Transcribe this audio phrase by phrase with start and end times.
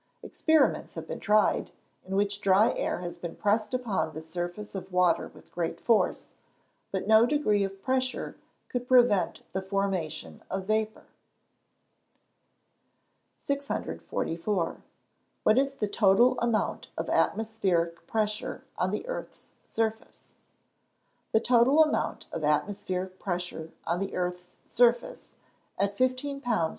[0.23, 1.69] Experiments have been tried,
[2.07, 6.29] in which dry air has been pressed upon the surface of water with great force,
[6.91, 8.35] but no degree of pressure
[8.67, 11.05] could prevent the formation of vapour.
[13.37, 14.83] (See 431.) 644.
[15.43, 20.31] What is the total amount of atmospheric pressure on the earth's surface?
[21.31, 25.27] The total amount of atmospheric pressure on the earth's surface,
[25.77, 26.69] at 15 lbs.